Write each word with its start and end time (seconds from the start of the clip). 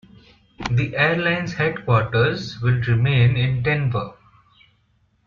The 0.71 0.95
airline's 0.95 1.53
headquarters 1.53 2.59
will 2.59 2.81
remain 2.87 3.37
in 3.37 3.61
Denver. 3.61 4.15